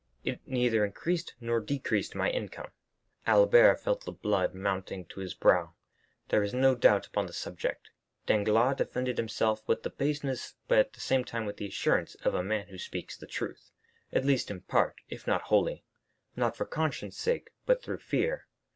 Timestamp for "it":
0.23-0.41